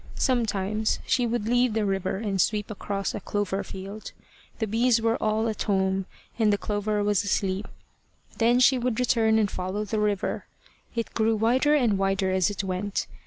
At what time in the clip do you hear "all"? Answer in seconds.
5.21-5.47